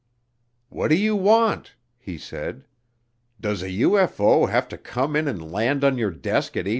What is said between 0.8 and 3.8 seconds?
do you want?" he said. "Does a